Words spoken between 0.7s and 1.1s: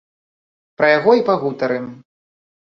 Пра